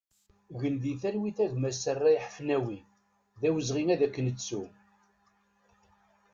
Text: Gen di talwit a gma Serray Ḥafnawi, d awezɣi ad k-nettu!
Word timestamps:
Gen 0.59 0.75
di 0.83 0.93
talwit 1.01 1.37
a 1.45 1.47
gma 1.53 1.71
Serray 1.73 2.17
Ḥafnawi, 2.23 2.77
d 3.39 3.41
awezɣi 3.47 3.83
ad 3.93 4.01
k-nettu! 4.09 4.63